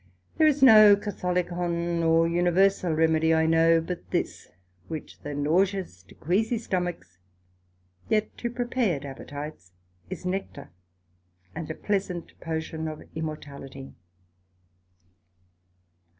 [0.37, 4.47] There is no Catholicon or universal remedy I know but this,
[4.87, 7.19] which, though nauseous to queasie stomachs,
[8.09, 9.73] yet to prepared appetites
[10.09, 10.71] is Nectar,
[11.53, 13.93] and a pleasant potion of immortality.